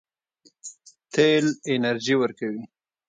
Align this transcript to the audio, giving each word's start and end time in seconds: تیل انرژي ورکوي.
تیل 1.13 1.45
انرژي 1.71 2.15
ورکوي. 2.17 2.63